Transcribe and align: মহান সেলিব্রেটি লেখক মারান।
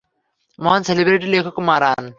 মহান 0.59 0.81
সেলিব্রেটি 0.83 1.27
লেখক 1.27 1.55
মারান। 1.61 2.03